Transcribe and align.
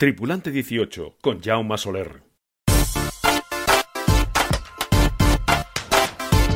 Tripulante 0.00 0.52
18 0.52 1.16
con 1.20 1.42
Jaume 1.42 1.76
Soler. 1.76 2.22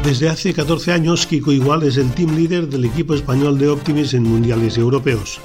Desde 0.04 0.29
hace 0.29 0.54
14 0.54 0.92
años, 0.92 1.26
Kiko 1.26 1.50
Igual 1.50 1.83
es 1.83 1.97
el 1.97 2.15
team 2.15 2.36
leader 2.36 2.68
del 2.68 2.84
equipo 2.84 3.15
español 3.15 3.58
de 3.58 3.68
Optimis 3.68 4.15
en 4.15 4.23
mundiales 4.23 4.78
europeos. 4.78 5.41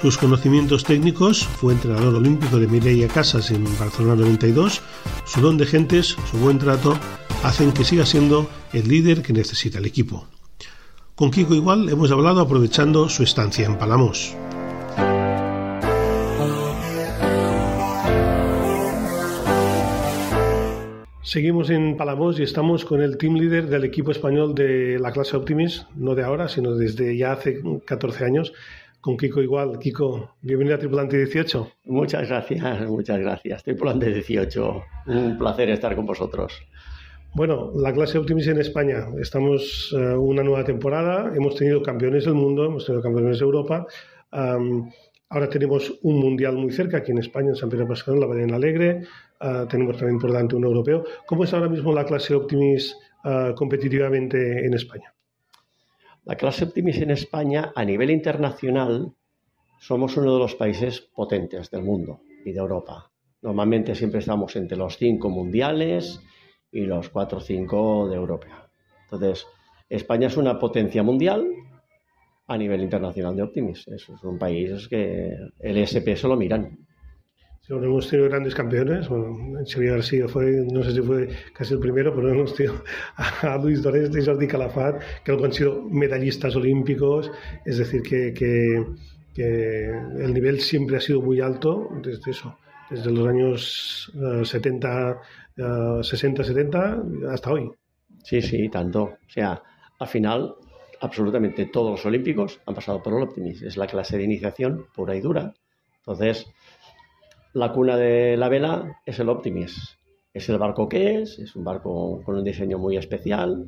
Sus 0.00 0.16
conocimientos 0.16 0.84
técnicos, 0.84 1.44
fue 1.44 1.72
entrenador 1.72 2.14
olímpico 2.14 2.60
de 2.60 2.68
Mireia 2.68 3.08
Casas 3.08 3.50
en 3.50 3.64
Barcelona 3.80 4.22
92, 4.22 4.80
su 5.24 5.40
don 5.40 5.58
de 5.58 5.66
gentes, 5.66 6.16
su 6.30 6.38
buen 6.38 6.60
trato, 6.60 6.96
hacen 7.42 7.72
que 7.72 7.82
siga 7.82 8.06
siendo 8.06 8.48
el 8.72 8.86
líder 8.86 9.22
que 9.22 9.32
necesita 9.32 9.78
el 9.78 9.86
equipo. 9.86 10.28
Con 11.16 11.32
Kiko 11.32 11.56
Igual 11.56 11.88
hemos 11.88 12.12
hablado 12.12 12.42
aprovechando 12.42 13.08
su 13.08 13.24
estancia 13.24 13.66
en 13.66 13.76
Palamos. 13.76 14.36
Seguimos 21.30 21.70
en 21.70 21.96
Palamos 21.96 22.40
y 22.40 22.42
estamos 22.42 22.84
con 22.84 23.00
el 23.00 23.16
team 23.16 23.36
leader 23.36 23.68
del 23.68 23.84
equipo 23.84 24.10
español 24.10 24.52
de 24.52 24.98
la 24.98 25.12
clase 25.12 25.36
Optimis, 25.36 25.86
no 25.94 26.16
de 26.16 26.24
ahora, 26.24 26.48
sino 26.48 26.74
desde 26.74 27.16
ya 27.16 27.30
hace 27.30 27.62
14 27.84 28.24
años, 28.24 28.52
con 29.00 29.16
Kiko 29.16 29.40
igual. 29.40 29.78
Kiko, 29.78 30.34
bienvenido 30.42 30.74
a 30.74 30.80
Tripulante 30.80 31.18
18. 31.18 31.70
Muchas 31.84 32.28
gracias, 32.28 32.84
muchas 32.88 33.20
gracias. 33.20 33.62
Tripulante 33.62 34.12
18, 34.12 34.82
un 35.06 35.38
placer 35.38 35.70
estar 35.70 35.94
con 35.94 36.04
vosotros. 36.04 36.52
Bueno, 37.32 37.70
la 37.76 37.92
clase 37.92 38.18
Optimis 38.18 38.48
en 38.48 38.58
España. 38.58 39.06
Estamos 39.20 39.92
uh, 39.92 40.18
una 40.18 40.42
nueva 40.42 40.64
temporada, 40.64 41.32
hemos 41.32 41.54
tenido 41.54 41.80
campeones 41.80 42.24
del 42.24 42.34
mundo, 42.34 42.64
hemos 42.64 42.84
tenido 42.84 43.04
campeones 43.04 43.38
de 43.38 43.44
Europa. 43.44 43.86
Um, 44.32 44.90
Ahora 45.32 45.48
tenemos 45.48 45.96
un 46.02 46.18
mundial 46.18 46.56
muy 46.56 46.72
cerca 46.72 46.96
aquí 46.96 47.12
en 47.12 47.18
España, 47.18 47.50
en 47.50 47.54
San 47.54 47.68
Pedro 47.68 47.86
Pascal, 47.86 48.18
la 48.18 48.26
Ballena 48.26 48.56
Alegre. 48.56 49.02
Uh, 49.40 49.66
tenemos 49.66 49.96
también 49.96 50.18
por 50.18 50.30
delante 50.30 50.54
un 50.54 50.64
europeo. 50.64 51.04
¿Cómo 51.26 51.44
es 51.44 51.54
ahora 51.54 51.68
mismo 51.68 51.94
la 51.94 52.04
clase 52.04 52.34
Optimis 52.34 52.94
uh, 53.24 53.54
competitivamente 53.54 54.66
en 54.66 54.74
España? 54.74 55.14
La 56.24 56.36
clase 56.36 56.64
Optimis 56.64 56.98
en 56.98 57.10
España, 57.10 57.72
a 57.74 57.84
nivel 57.84 58.10
internacional, 58.10 59.14
somos 59.78 60.14
uno 60.18 60.34
de 60.34 60.38
los 60.40 60.54
países 60.56 61.00
potentes 61.00 61.70
del 61.70 61.82
mundo 61.82 62.20
y 62.44 62.52
de 62.52 62.58
Europa. 62.58 63.10
Normalmente 63.40 63.94
siempre 63.94 64.20
estamos 64.20 64.54
entre 64.56 64.76
los 64.76 64.98
cinco 64.98 65.30
mundiales 65.30 66.20
y 66.70 66.82
los 66.82 67.08
cuatro 67.08 67.38
o 67.38 67.40
cinco 67.40 68.08
de 68.08 68.16
Europa. 68.16 68.70
Entonces, 69.04 69.46
España 69.88 70.26
es 70.26 70.36
una 70.36 70.58
potencia 70.58 71.02
mundial 71.02 71.48
a 72.46 72.58
nivel 72.58 72.82
internacional 72.82 73.34
de 73.34 73.42
Optimis. 73.42 73.88
Es 73.88 74.06
un 74.22 74.38
país 74.38 74.86
que 74.86 75.30
el 75.60 75.78
SP 75.80 76.12
se 76.14 76.28
lo 76.28 76.36
miran. 76.36 76.78
Hemos 77.70 78.08
tenido 78.08 78.28
grandes 78.28 78.52
campeones. 78.52 79.08
Bueno, 79.08 79.38
Xavier 79.64 79.92
García 79.92 80.26
fue, 80.26 80.66
no 80.72 80.82
sé 80.82 80.92
si 80.92 81.00
fue 81.02 81.28
casi 81.52 81.74
el 81.74 81.78
primero, 81.78 82.12
pero 82.12 82.28
hemos 82.28 82.52
tenido 82.54 82.82
a 83.16 83.56
Luis 83.58 83.80
Doreste 83.80 84.20
y 84.20 84.24
Jordi 84.24 84.48
Calafat, 84.48 85.00
que 85.24 85.30
han 85.30 85.52
sido 85.52 85.82
medallistas 85.82 86.56
olímpicos. 86.56 87.30
Es 87.64 87.78
decir, 87.78 88.02
que, 88.02 88.34
que, 88.34 88.84
que, 89.32 89.88
el 89.88 90.34
nivel 90.34 90.60
siempre 90.60 90.96
ha 90.96 91.00
sido 91.00 91.22
muy 91.22 91.40
alto 91.40 91.88
desde 92.02 92.32
eso, 92.32 92.58
desde 92.90 93.12
los 93.12 93.28
años 93.28 94.12
uh, 94.16 94.44
70, 94.44 95.20
uh, 95.58 96.02
60, 96.02 96.42
70 96.42 97.02
hasta 97.30 97.52
hoy. 97.52 97.70
Sí, 98.24 98.42
sí, 98.42 98.68
tanto. 98.68 99.02
O 99.02 99.28
sea, 99.28 99.62
al 100.00 100.08
final 100.08 100.56
absolutamente 101.00 101.66
todos 101.66 101.92
los 101.92 102.04
olímpicos 102.04 102.60
han 102.66 102.74
pasado 102.74 103.00
por 103.00 103.14
el 103.14 103.22
Optimis. 103.22 103.62
Es 103.62 103.76
la 103.76 103.86
clase 103.86 104.18
de 104.18 104.24
iniciación 104.24 104.86
pura 104.92 105.14
y 105.14 105.20
dura. 105.20 105.54
Entonces, 105.98 106.46
la 107.52 107.72
cuna 107.72 107.96
de 107.96 108.36
la 108.36 108.48
vela 108.48 109.00
es 109.04 109.18
el 109.18 109.28
Optimis. 109.28 109.98
Es 110.32 110.48
el 110.48 110.58
barco 110.58 110.88
que 110.88 111.22
es, 111.22 111.38
es 111.38 111.56
un 111.56 111.64
barco 111.64 112.22
con 112.24 112.36
un 112.36 112.44
diseño 112.44 112.78
muy 112.78 112.96
especial, 112.96 113.66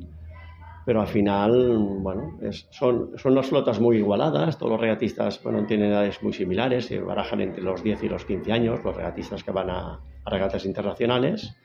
pero 0.85 1.01
al 1.01 1.07
final, 1.07 1.77
bueno, 1.99 2.39
son, 2.71 3.11
son 3.17 3.31
unas 3.33 3.47
flotas 3.47 3.79
muy 3.79 3.97
igualadas, 3.97 4.57
todos 4.57 4.71
los 4.71 4.81
regatistas 4.81 5.41
tienen 5.67 5.91
edades 5.91 6.23
muy 6.23 6.33
similares, 6.33 6.85
se 6.85 6.99
barajan 6.99 7.41
entre 7.41 7.63
los 7.63 7.83
10 7.83 8.03
y 8.03 8.09
los 8.09 8.25
15 8.25 8.51
años, 8.51 8.83
los 8.83 8.95
regatistas 8.95 9.43
que 9.43 9.51
van 9.51 9.69
a, 9.69 9.99
a 10.23 10.29
regatas 10.29 10.65
internacionales, 10.65 11.55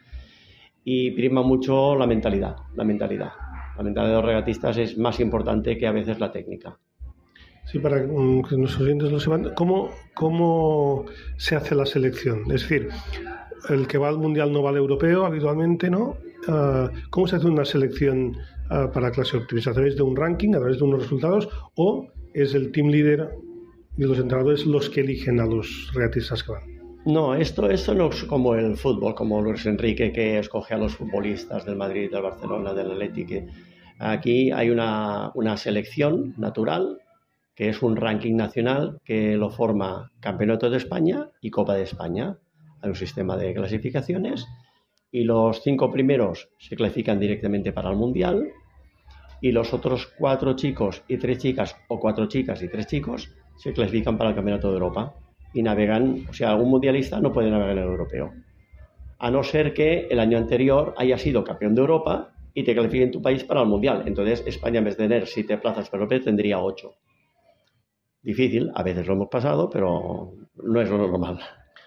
y 0.85 1.13
prima 1.13 1.43
mucho 1.43 1.95
la 1.95 2.07
mentalidad, 2.07 2.57
la 2.75 2.85
mentalidad 2.85 3.33
la 3.79 3.85
mentalidad 3.85 4.11
de 4.11 4.17
los 4.17 4.25
regatistas 4.25 4.77
es 4.77 4.99
más 4.99 5.21
importante 5.21 5.79
que 5.79 5.87
a 5.87 5.93
veces 5.93 6.19
la 6.19 6.33
técnica. 6.33 6.81
Sí, 7.71 7.79
para 7.79 8.01
que 8.01 8.07
nuestros 8.09 8.81
oyentes 8.81 9.13
lo 9.13 9.21
sepan, 9.21 9.53
¿cómo, 9.55 9.91
¿cómo 10.15 11.05
se 11.37 11.55
hace 11.55 11.75
la 11.75 11.85
selección? 11.85 12.43
Es 12.51 12.63
decir, 12.63 12.89
el 13.69 13.87
que 13.87 13.99
va 13.99 14.09
al 14.09 14.17
Mundial 14.17 14.51
no 14.53 14.63
va 14.63 14.71
al 14.71 14.77
Europeo 14.77 15.27
habitualmente, 15.27 15.91
¿no? 15.91 16.17
Uh, 16.49 16.89
¿Cómo 17.11 17.27
se 17.27 17.37
hace 17.37 17.47
una 17.47 17.67
selección 17.67 18.37
uh, 18.71 18.91
para 18.91 19.11
clase 19.11 19.37
optimista? 19.37 19.71
¿A 19.71 19.75
través 19.75 19.97
de 19.97 20.03
un 20.03 20.17
ranking, 20.17 20.55
a 20.55 20.61
través 20.61 20.79
de 20.79 20.85
unos 20.85 21.03
resultados? 21.03 21.49
¿O 21.75 22.09
es 22.33 22.55
el 22.55 22.73
team 22.73 22.89
leader 22.89 23.29
y 23.99 24.05
los 24.05 24.19
entrenadores 24.19 24.65
los 24.65 24.89
que 24.89 25.03
eligen 25.03 25.39
a 25.39 25.45
los 25.45 25.91
regatistas 25.93 26.43
que 26.43 26.53
van? 26.53 26.63
No, 27.05 27.35
esto, 27.35 27.69
esto 27.69 27.95
no 27.95 28.09
es 28.09 28.25
como 28.25 28.55
el 28.55 28.77
fútbol, 28.77 29.15
como 29.15 29.43
Luis 29.43 29.67
Enrique 29.67 30.11
que 30.11 30.39
escoge 30.39 30.75
a 30.75 30.79
los 30.79 30.97
futbolistas 30.97 31.67
del 31.67 31.77
Madrid, 31.77 32.11
del 32.11 32.23
Barcelona, 32.23 32.73
del 32.73 32.93
Atlético. 32.93 33.47
Aquí 33.99 34.53
hay 34.53 34.71
una, 34.71 35.33
una, 35.35 35.57
selección 35.57 36.35
natural, 36.39 36.99
que 37.59 37.69
es 37.69 37.83
un 37.83 37.97
ranking 37.97 38.37
nacional 38.37 39.01
que 39.05 39.37
lo 39.37 39.51
forma 39.51 40.13
Campeonato 40.21 40.71
de 40.71 40.77
España 40.77 41.29
y 41.41 41.51
Copa 41.51 41.75
de 41.75 41.83
España. 41.83 42.39
Hay 42.81 42.89
un 42.89 42.95
sistema 42.95 43.37
de 43.37 43.53
clasificaciones 43.53 44.47
y 45.11 45.25
los 45.25 45.61
cinco 45.65 45.91
primeros 45.91 46.51
se 46.61 46.77
clasifican 46.77 47.19
directamente 47.19 47.73
para 47.73 47.91
el 47.91 47.97
Mundial 47.97 48.53
y 49.41 49.51
los 49.51 49.75
otros 49.75 50.07
cuatro 50.07 50.55
chicos 50.55 51.03
y 51.09 51.17
tres 51.17 51.39
chicas 51.39 51.75
o 51.89 51.99
cuatro 51.99 52.27
chicas 52.27 52.63
y 52.63 52.69
tres 52.69 52.87
chicos 52.87 53.29
se 53.57 53.73
clasifican 53.73 54.17
para 54.17 54.31
el 54.31 54.37
Campeonato 54.37 54.69
de 54.69 54.75
Europa 54.75 55.17
y 55.53 55.61
navegan, 55.61 56.27
o 56.31 56.33
sea, 56.33 56.51
algún 56.51 56.71
mundialista 56.71 57.19
no 57.19 57.33
puede 57.33 57.51
navegar 57.51 57.73
en 57.73 57.83
el 57.83 57.91
europeo. 57.91 58.35
A 59.19 59.33
no 59.33 59.43
ser 59.43 59.75
que 59.75 60.07
el 60.09 60.21
año 60.21 60.39
anterior 60.39 60.95
haya 60.97 61.19
sido 61.19 61.43
campeón 61.43 61.75
de 61.75 61.81
Europa 61.81 62.31
y 62.55 62.63
te 62.63 62.73
califique 62.77 63.03
en 63.03 63.11
tu 63.11 63.21
país 63.21 63.43
para 63.43 63.63
el 63.63 63.67
mundial. 63.67 64.05
Entonces, 64.07 64.45
España 64.47 64.79
en 64.79 64.85
vez 64.85 64.97
de 64.97 65.09
tener 65.09 65.27
siete 65.27 65.59
plazas 65.59 65.91
para 65.91 66.05
europeo 66.05 66.23
tendría 66.23 66.61
ocho. 66.61 66.95
Difícil, 68.23 68.71
a 68.75 68.83
veces 68.83 69.07
lo 69.07 69.15
hemos 69.15 69.29
pasado, 69.29 69.71
pero 69.71 70.33
no 70.63 70.81
es 70.81 70.91
lo 70.91 70.99
normal. 70.99 71.39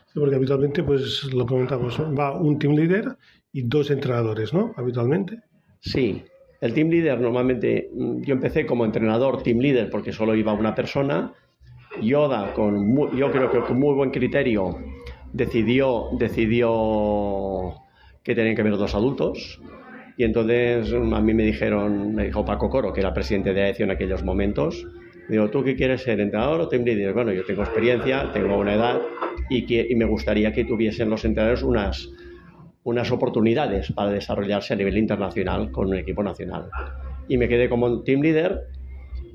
Sí, 0.08 0.20
porque 0.20 0.36
habitualmente, 0.36 0.84
pues 0.84 1.34
lo 1.34 1.46
comentamos, 1.46 2.00
va 2.00 2.40
un 2.40 2.58
team 2.58 2.74
leader 2.74 3.18
y 3.52 3.64
dos 3.64 3.92
entrenadores, 3.92 4.54
¿no? 4.54 4.74
Habitualmente. 4.78 5.40
Sí, 5.80 6.24
el 6.62 6.74
team 6.74 6.90
leader 6.90 7.20
normalmente, 7.20 7.90
yo 7.94 8.34
empecé 8.34 8.66
como 8.66 8.86
entrenador 8.86 9.42
team 9.44 9.60
leader 9.60 9.90
porque 9.90 10.14
solo 10.14 10.36
iba 10.36 10.54
una 10.54 10.76
persona 10.76 11.34
Yoda, 12.00 12.54
con 12.54 12.88
muy, 12.88 13.18
yo 13.18 13.32
creo 13.32 13.52
que 13.52 13.60
con 13.60 13.80
muy 13.80 13.94
buen 13.94 14.12
criterio, 14.12 14.78
decidió, 15.34 16.10
decidió 16.18 17.74
que 18.24 18.36
tenían 18.36 18.56
que 18.56 18.62
haber 18.62 18.78
dos 18.78 18.96
adultos. 18.96 19.60
Y 20.18 20.24
entonces 20.24 20.94
a 20.94 21.22
mí 21.22 21.34
me 21.34 21.44
dijeron, 21.44 22.14
me 22.14 22.26
dijo 22.26 22.46
Paco 22.46 22.70
Coro, 22.70 22.94
que 22.94 23.02
era 23.02 23.14
presidente 23.14 23.54
de 23.54 23.64
AECIO 23.64 23.86
en 23.86 23.92
aquellos 23.92 24.24
momentos, 24.24 24.88
digo, 25.28 25.50
¿tú 25.50 25.64
qué 25.64 25.76
quieres 25.76 26.02
ser, 26.02 26.20
entrenador 26.20 26.62
o 26.62 26.68
team 26.68 26.84
leader? 26.84 27.14
Bueno, 27.14 27.32
yo 27.32 27.44
tengo 27.46 27.64
experiencia, 27.64 28.32
tengo 28.34 28.58
una 28.58 28.76
edad 28.76 29.02
y, 29.50 29.66
que, 29.66 29.86
y 29.90 29.96
me 29.96 30.06
gustaría 30.06 30.52
que 30.52 30.66
tuviesen 30.66 31.10
los 31.10 31.26
entrenadores 31.26 31.64
unas, 31.64 32.10
unas 32.84 33.12
oportunidades 33.12 33.92
para 33.92 34.12
desarrollarse 34.12 34.74
a 34.74 34.78
nivel 34.78 34.98
internacional 34.98 35.72
con 35.72 35.88
un 35.88 35.96
equipo 35.96 36.24
nacional. 36.24 36.70
Y 37.28 37.38
me 37.38 37.48
quedé 37.48 37.70
como 37.70 38.02
team 38.02 38.22
leader 38.22 38.62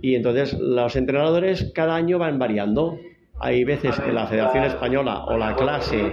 y 0.02 0.14
entonces 0.14 0.54
los 0.58 0.96
entrenadores 0.96 1.72
cada 1.74 1.94
año 1.94 2.18
van 2.18 2.38
variando. 2.38 2.98
Hay 3.40 3.64
veces 3.64 3.98
que 4.00 4.12
la 4.12 4.26
Federación 4.26 4.64
Española 4.64 5.24
o 5.26 5.36
la 5.36 5.54
clase 5.56 6.12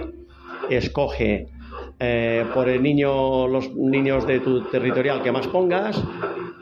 escoge 0.70 1.48
eh, 1.98 2.44
por 2.52 2.68
el 2.68 2.82
niño, 2.82 3.48
los 3.48 3.74
niños 3.74 4.26
de 4.26 4.40
tu 4.40 4.62
territorial 4.64 5.22
que 5.22 5.32
más 5.32 5.46
pongas, 5.48 6.02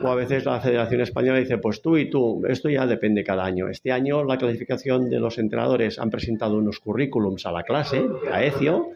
o 0.03 0.07
a 0.11 0.15
veces 0.15 0.45
la 0.45 0.59
Federación 0.59 1.01
Española 1.01 1.39
dice, 1.39 1.57
pues 1.57 1.81
tú 1.81 1.97
y 1.97 2.09
tú, 2.09 2.43
esto 2.47 2.69
ya 2.69 2.85
depende 2.85 3.23
cada 3.23 3.45
año. 3.45 3.69
Este 3.69 3.91
año 3.91 4.23
la 4.23 4.37
clasificación 4.37 5.09
de 5.09 5.19
los 5.19 5.37
entrenadores 5.37 5.97
han 5.99 6.09
presentado 6.09 6.57
unos 6.57 6.79
currículums 6.79 7.45
a 7.45 7.51
la 7.51 7.63
clase, 7.63 8.05
a 8.31 8.43
ECIO, 8.43 8.89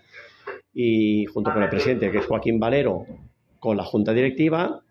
y 0.74 1.25
junto 1.25 1.54
con 1.54 1.63
el 1.63 1.69
presidente, 1.69 2.12
que 2.12 2.19
es 2.19 2.25
Joaquín 2.25 2.59
Valero, 2.59 3.06
con 3.59 3.77
la 3.77 3.83
junta 3.83 4.13
directiva, 4.13 4.81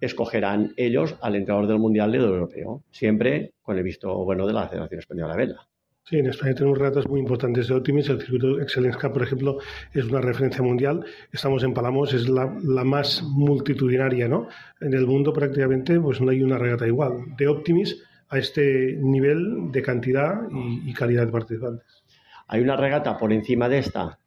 escogerán 0.00 0.72
ellos 0.76 1.14
al 1.20 1.36
entrenador 1.36 1.68
del 1.68 1.78
Mundial 1.78 2.14
y 2.14 2.18
del 2.18 2.28
Europeo, 2.28 2.82
siempre 2.90 3.52
con 3.62 3.76
el 3.76 3.84
visto 3.84 4.24
bueno 4.24 4.46
de 4.46 4.52
la 4.52 4.68
Federación 4.68 5.00
Española 5.00 5.34
de 5.34 5.38
Vela. 5.38 5.66
Sí, 6.08 6.18
en 6.18 6.28
España 6.28 6.54
tenemos 6.54 6.78
regatas 6.78 7.08
muy 7.08 7.18
importantes 7.18 7.66
de 7.66 7.74
Optimis. 7.74 8.08
El 8.08 8.20
circuito 8.20 8.60
Excellence 8.60 8.96
Cup, 8.96 9.12
por 9.12 9.24
ejemplo, 9.24 9.58
es 9.92 10.04
una 10.04 10.20
referencia 10.20 10.62
mundial. 10.62 11.04
Estamos 11.32 11.64
en 11.64 11.74
Palamos, 11.74 12.14
es 12.14 12.28
la, 12.28 12.56
la, 12.62 12.84
más 12.84 13.24
multitudinaria, 13.24 14.28
¿no? 14.28 14.46
En 14.80 14.94
el 14.94 15.04
mundo 15.04 15.32
prácticamente 15.32 15.98
pues 15.98 16.20
no 16.20 16.30
hay 16.30 16.44
una 16.44 16.58
regata 16.58 16.86
igual. 16.86 17.34
De 17.36 17.48
Optimis 17.48 18.04
a 18.28 18.38
este 18.38 18.96
nivel 19.00 19.72
de 19.72 19.82
cantidad 19.82 20.42
y, 20.84 20.94
calidad 20.94 21.26
de 21.26 21.32
participantes. 21.32 22.04
Hay 22.46 22.60
una 22.60 22.76
regata 22.76 23.18
por 23.18 23.32
encima 23.32 23.68
de 23.68 23.78
esta 23.78 24.20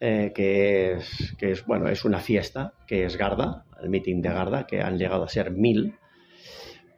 eh, 0.00 0.32
que, 0.34 0.92
es, 0.94 1.34
que 1.38 1.50
es, 1.50 1.66
bueno, 1.66 1.86
es 1.90 2.06
una 2.06 2.20
fiesta, 2.20 2.72
que 2.86 3.04
es 3.04 3.18
Garda, 3.18 3.66
el 3.82 3.90
meeting 3.90 4.22
de 4.22 4.30
Garda, 4.30 4.66
que 4.66 4.80
han 4.80 4.96
llegado 4.96 5.24
a 5.24 5.28
ser 5.28 5.50
mil. 5.50 5.96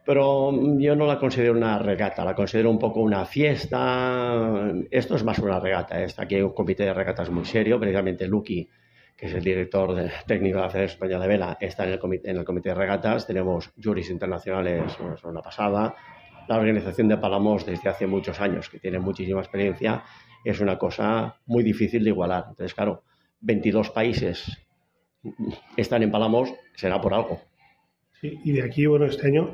Pero 0.09 0.59
yo 0.79 0.97
no 0.97 1.05
la 1.05 1.19
considero 1.19 1.53
una 1.53 1.79
regata, 1.79 2.25
la 2.25 2.35
considero 2.35 2.71
un 2.71 2.79
poco 2.79 3.03
una 3.03 3.27
fiesta. 3.27 4.73
Esto 4.91 5.17
es 5.17 5.23
más 5.23 5.39
una 5.39 5.61
regata. 5.61 6.03
Está 6.03 6.23
aquí 6.23 6.37
hay 6.37 6.41
un 6.41 6.55
comité 6.55 6.85
de 6.85 6.95
regatas 6.95 7.29
muy 7.29 7.45
serio, 7.45 7.79
precisamente 7.79 8.27
Lucky, 8.27 8.67
que 9.15 9.27
es 9.27 9.35
el 9.35 9.45
director 9.45 9.95
técnico 10.27 10.57
de 10.57 10.63
la 10.63 10.71
Federación 10.71 10.95
Española 10.95 11.21
de 11.21 11.29
Vela, 11.29 11.59
está 11.61 11.85
en 11.85 11.91
el, 11.91 11.99
comité, 11.99 12.31
en 12.31 12.39
el 12.39 12.45
comité 12.47 12.71
de 12.71 12.77
regatas. 12.77 13.27
Tenemos 13.27 13.71
juris 13.85 14.09
internacionales, 14.09 14.97
es 15.15 15.25
una 15.25 15.43
pasada. 15.43 15.95
La 16.49 16.57
organización 16.57 17.09
de 17.09 17.19
Palamos 17.19 17.67
desde 17.67 17.91
hace 17.91 18.07
muchos 18.07 18.41
años, 18.41 18.71
que 18.71 18.79
tiene 18.79 18.99
muchísima 18.99 19.41
experiencia, 19.41 20.05
es 20.43 20.59
una 20.61 20.79
cosa 20.79 21.37
muy 21.45 21.63
difícil 21.63 22.03
de 22.03 22.09
igualar. 22.09 22.47
Entonces, 22.49 22.73
claro, 22.73 23.03
22 23.41 23.91
países 23.91 24.57
están 25.77 26.03
en 26.03 26.11
Palamos, 26.11 26.55
será 26.77 26.99
por 26.99 27.13
algo. 27.13 27.43
Sí, 28.23 28.41
y 28.43 28.53
de 28.53 28.63
aquí, 28.63 28.87
bueno, 28.87 29.05
este 29.05 29.27
año 29.27 29.53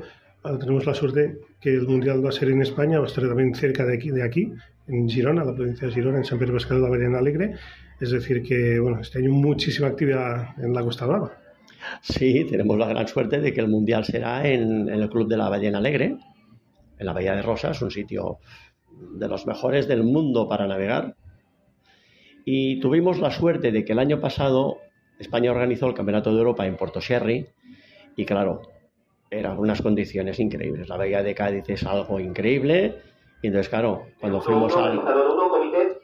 tenemos 0.59 0.85
la 0.85 0.93
suerte 0.93 1.39
que 1.59 1.69
el 1.69 1.87
Mundial 1.87 2.23
va 2.23 2.29
a 2.29 2.31
ser 2.31 2.49
en 2.49 2.61
España, 2.61 2.99
va 2.99 3.05
a 3.05 3.07
estar 3.07 3.27
también 3.27 3.53
cerca 3.55 3.85
de 3.85 3.95
aquí, 3.95 4.11
de 4.11 4.23
aquí 4.23 4.51
en 4.87 5.09
Girona, 5.09 5.43
la 5.43 5.55
provincia 5.55 5.87
de 5.87 5.93
Girona, 5.93 6.19
en 6.19 6.25
San 6.25 6.37
Pedro 6.37 6.53
Pascal 6.53 6.77
de 6.77 6.83
la 6.83 6.89
Verena 6.89 7.19
Alegre. 7.19 7.55
Es 7.99 8.11
decir, 8.11 8.43
que 8.43 8.79
bueno, 8.79 8.99
este 8.99 9.19
año 9.19 9.31
muchísima 9.31 9.87
actividad 9.87 10.49
en 10.59 10.73
la 10.73 10.83
Costa 10.83 11.05
Brava. 11.05 11.33
Sí, 12.01 12.45
tenemos 12.49 12.77
la 12.77 12.87
gran 12.87 13.07
suerte 13.07 13.39
de 13.39 13.53
que 13.53 13.61
el 13.61 13.67
Mundial 13.67 14.05
será 14.05 14.47
en, 14.47 14.89
en 14.89 15.01
el 15.01 15.09
Club 15.09 15.27
de 15.27 15.37
la 15.37 15.49
Ballena 15.49 15.77
Alegre, 15.77 16.17
en 16.97 17.05
la 17.05 17.13
Bahía 17.13 17.35
de 17.35 17.41
Rosas, 17.41 17.81
un 17.81 17.91
sitio 17.91 18.39
de 19.13 19.27
los 19.27 19.45
mejores 19.45 19.87
del 19.87 20.03
mundo 20.03 20.47
para 20.47 20.67
navegar. 20.67 21.15
Y 22.43 22.79
tuvimos 22.79 23.19
la 23.19 23.31
suerte 23.31 23.71
de 23.71 23.83
que 23.83 23.93
el 23.93 23.99
año 23.99 24.19
pasado 24.19 24.77
España 25.19 25.51
organizó 25.51 25.87
el 25.87 25.93
Campeonato 25.93 26.31
de 26.31 26.37
Europa 26.37 26.67
en 26.67 26.75
Puerto 26.75 26.99
Sherry 26.99 27.47
y 28.15 28.25
claro, 28.25 28.61
eran 29.39 29.57
unas 29.57 29.81
condiciones 29.81 30.39
increíbles. 30.39 30.89
La 30.89 30.97
bahía 30.97 31.23
de 31.23 31.35
Cádiz 31.35 31.69
es 31.69 31.85
algo 31.85 32.19
increíble 32.19 32.95
y 33.41 33.47
entonces 33.47 33.69
claro, 33.69 34.03
cuando 34.19 34.41
fuimos 34.41 34.75
al, 34.75 35.01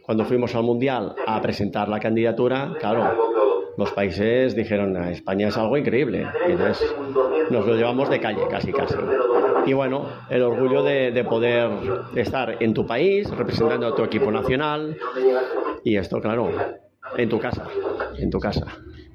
cuando 0.04 0.25
fuimos 0.25 0.54
al 0.56 0.63
Mundial 0.63 1.16
a 1.25 1.42
presentar 1.42 1.88
la 1.89 2.00
candidatura, 2.00 2.74
claro, 2.80 3.31
los 3.78 3.92
países 3.92 4.56
dijeron, 4.56 4.98
a 4.98 5.12
España 5.12 5.48
es 5.48 5.57
algo 5.57 5.78
increíble. 5.78 6.28
Y 6.48 6.51
entonces 6.51 6.94
nos 7.50 7.66
lo 7.66 7.75
llevamos 7.75 8.10
de 8.10 8.19
calle, 8.19 8.42
casi, 8.50 8.72
casi. 8.72 8.95
Y 9.66 9.74
bueno, 9.74 10.06
el 10.30 10.42
orgullo 10.42 10.84
de, 10.84 11.12
de 11.12 11.24
poder 11.24 11.69
estar 12.16 12.57
en 12.60 12.74
tu 12.74 12.86
país, 12.86 13.30
representando 13.30 13.88
a 13.88 13.95
tu 13.95 14.04
equipo 14.04 14.31
nacional. 14.31 14.98
Y 15.84 15.95
esto, 15.95 16.19
claro, 16.19 16.50
en 17.18 17.30
tu 17.30 17.39
casa, 17.39 17.68
en 18.18 18.30
tu 18.30 18.39
casa. 18.39 18.66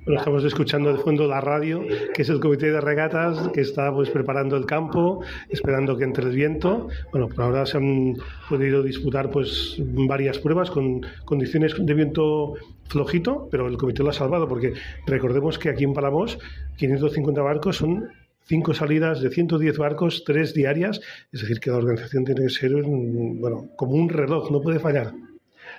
Estamos 0.06 0.44
escuchando 0.44 0.92
de 0.92 0.98
fondo 0.98 1.26
la 1.26 1.40
radio, 1.40 1.84
que 2.14 2.22
es 2.22 2.28
el 2.28 2.38
comité 2.38 2.70
de 2.70 2.80
regatas 2.80 3.48
que 3.48 3.60
está 3.60 3.92
pues 3.92 4.08
preparando 4.08 4.56
el 4.56 4.64
campo, 4.64 5.24
esperando 5.48 5.96
que 5.96 6.04
entre 6.04 6.26
el 6.26 6.30
viento. 6.30 6.86
Bueno, 7.10 7.28
por 7.28 7.42
ahora 7.42 7.66
se 7.66 7.78
han 7.78 8.14
podido 8.48 8.84
disputar 8.84 9.30
pues 9.30 9.76
varias 9.80 10.38
pruebas 10.38 10.70
con 10.70 11.04
condiciones 11.24 11.74
de 11.76 11.94
viento 11.94 12.54
flojito, 12.84 13.48
pero 13.50 13.66
el 13.66 13.76
comité 13.76 14.04
lo 14.04 14.10
ha 14.10 14.12
salvado 14.12 14.46
porque 14.46 14.74
recordemos 15.08 15.58
que 15.58 15.70
aquí 15.70 15.82
en 15.82 15.92
Palamos 15.92 16.38
550 16.76 17.42
barcos 17.42 17.76
son 17.76 18.08
cinco 18.44 18.74
salidas 18.74 19.20
de 19.20 19.30
110 19.30 19.76
barcos, 19.76 20.22
tres 20.24 20.54
diarias, 20.54 21.00
es 21.32 21.40
decir, 21.40 21.58
que 21.58 21.70
la 21.70 21.78
organización 21.78 22.24
tiene 22.24 22.42
que 22.42 22.50
ser 22.50 22.72
bueno, 22.80 23.70
como 23.74 23.96
un 23.96 24.08
reloj, 24.08 24.52
no 24.52 24.60
puede 24.60 24.78
fallar. 24.78 25.14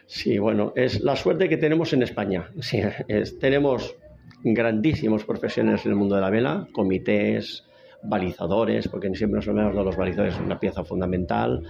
Sí, 0.06 0.38
bueno, 0.38 0.74
es 0.76 1.02
la 1.02 1.16
suerte 1.16 1.48
que 1.48 1.56
tenemos 1.56 1.94
en 1.94 2.04
España. 2.04 2.50
Sí, 2.60 2.82
tenemos 3.40 3.96
grandísimos 4.44 5.24
profesionales 5.24 5.86
en 5.86 5.92
el 5.92 5.98
mundo 5.98 6.16
de 6.16 6.22
la 6.22 6.30
vela, 6.30 6.68
comités, 6.72 7.66
balizadores, 8.04 8.88
porque 8.88 9.14
siempre 9.16 9.38
nos 9.38 9.48
olvidamos 9.48 9.76
de 9.76 9.84
los 9.84 9.98
balizadores, 9.98 10.36
es 10.36 10.42
una 10.42 10.60
pieza 10.60 10.84
fundamental, 10.84 11.64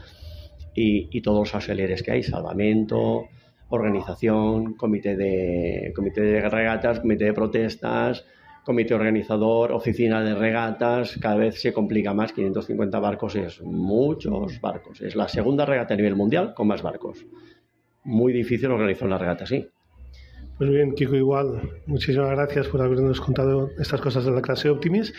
y, 0.80 1.21
todos 1.21 1.39
los 1.39 1.56
auxiliares 1.56 2.04
que 2.04 2.12
hay, 2.12 2.24
salvamento, 2.24 3.25
organización, 3.69 4.75
comité 4.75 5.15
de, 5.15 5.92
comité 5.95 6.21
de 6.21 6.50
regatas, 6.50 7.00
comité 7.00 7.25
de 7.25 7.33
protestas, 7.33 8.24
comité 8.63 8.94
organizador, 8.94 9.71
oficina 9.71 10.21
de 10.24 10.36
regatas, 10.36 11.18
cada 11.18 11.38
vez 11.38 11.59
se 11.59 11.74
complica 11.74 12.13
más, 12.13 12.31
550 12.31 13.00
barcos 13.00 13.36
es 13.36 13.62
muchos 13.63 14.62
barcos, 14.62 15.01
es 15.01 15.15
la 15.15 15.27
segunda 15.27 15.65
regata 15.65 15.95
a 15.95 15.98
nivel 15.98 16.15
mundial 16.15 16.54
con 16.54 16.68
más 16.68 16.83
barcos. 16.83 17.25
Muy 18.04 18.31
difícil 18.31 18.69
organizar 18.69 19.07
una 19.07 19.18
regata 19.18 19.45
así. 19.45 19.68
Pues 20.57 20.71
bien, 20.71 20.95
Kiko, 20.95 21.15
igual, 21.15 21.69
muchísimas 21.86 22.31
gracias 22.31 22.68
por 22.68 22.81
habernos 22.81 23.21
contado 23.21 23.69
estas 23.77 24.01
cosas 24.01 24.25
de 24.25 24.31
la 24.31 24.42
clase 24.42 24.69
Optimis. 24.69 25.13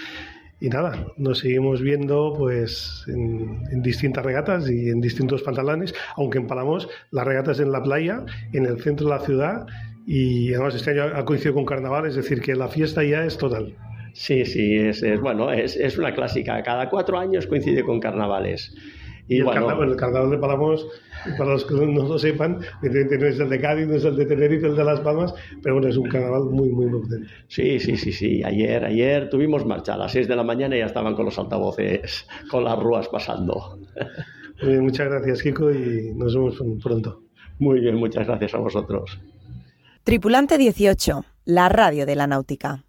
Y 0.61 0.69
nada, 0.69 1.07
nos 1.17 1.39
seguimos 1.39 1.81
viendo 1.81 2.35
pues 2.37 3.05
en, 3.07 3.81
distintas 3.81 4.25
regatas 4.25 4.69
y 4.69 4.91
en 4.91 5.01
distintos 5.01 5.45
pantalones, 5.45 5.95
aunque 6.17 6.39
en 6.39 6.49
Palamos 6.49 6.89
las 7.13 7.25
regatas 7.25 7.61
en 7.61 7.71
la 7.71 7.81
playa, 7.81 8.25
en 8.53 8.67
el 8.67 8.83
centro 8.83 9.07
de 9.07 9.15
la 9.15 9.21
ciudad 9.21 9.67
y 10.05 10.53
además 10.55 10.75
este 10.75 10.91
año 10.91 11.05
ha 11.15 11.25
coincidido 11.25 11.55
con 11.55 11.67
carnaval, 11.67 12.07
es 12.07 12.17
decir, 12.17 12.41
que 12.41 12.57
la 12.57 12.67
fiesta 12.67 13.05
ya 13.05 13.25
es 13.25 13.39
total. 13.39 13.77
Sí, 14.15 14.45
sí, 14.45 14.75
es, 14.77 15.05
es 15.05 15.21
bueno, 15.21 15.53
es, 15.53 15.77
es, 15.77 15.97
una 15.99 16.13
clásica. 16.13 16.61
Cada 16.65 16.89
cuatro 16.89 17.17
años 17.17 17.47
coincide 17.47 17.85
con 17.85 18.01
carnavales. 18.01 18.75
Y, 19.29 19.37
y 19.37 19.39
el, 19.39 19.45
bueno, 19.45 19.61
carnaval, 19.61 19.91
el, 19.91 19.97
carnaval, 19.97 20.31
de 20.31 20.39
Palamos, 20.39 20.87
para 21.37 21.53
los 21.53 21.65
que 21.65 21.75
no 21.75 22.09
lo 22.09 22.19
sepan, 22.19 22.61
evidentemente 22.83 23.19
no 23.19 23.27
es 23.27 23.41
el 23.41 23.49
de 23.49 23.61
Cádiz, 23.61 23.87
no 23.87 23.95
es 23.95 24.05
el 24.05 24.17
de 24.17 24.27
Tenerife, 24.27 24.67
el 24.67 24.77
de 24.77 24.85
Las 24.85 25.01
Palmas, 25.01 25.35
pero 25.63 25.75
bueno, 25.77 25.89
es 25.89 25.97
un 25.97 26.09
carnaval 26.09 26.45
muy, 26.45 26.71
muy, 26.71 26.87
muy 26.87 27.01
potente. 27.03 27.29
Sí, 27.49 27.79
sí, 27.79 27.97
sí, 27.97 28.13
sí. 28.13 28.43
Ayer, 28.45 28.85
ayer 28.85 29.29
tuvimos 29.29 29.67
marcha 29.67 29.95
a 29.95 29.97
las 29.97 30.13
6 30.13 30.29
de 30.29 30.37
la 30.37 30.43
mañana 30.43 30.77
y 30.77 30.81
ya 30.81 30.87
estaban 30.87 31.15
con 31.15 31.27
los 31.27 31.39
altavoces, 31.39 32.27
con 32.51 32.65
las 32.65 32.79
rúas 32.79 33.09
pasando. 33.09 33.79
Muy 34.63 34.73
bien, 34.73 34.83
muchas 34.83 35.09
gracias, 35.09 35.43
Kiko, 35.43 35.71
y 35.71 36.13
nos 36.15 36.35
vemos 36.35 36.63
pronto. 36.83 37.23
Muy 37.59 37.81
bien, 37.81 37.97
muchas 37.97 38.27
gracias 38.27 38.55
a 38.55 38.59
vosotros. 38.59 39.19
Tripulante 40.05 40.59
18, 40.59 41.25
la 41.45 41.69
radio 41.69 42.07
de 42.07 42.17
la 42.17 42.27
náutica. 42.27 42.85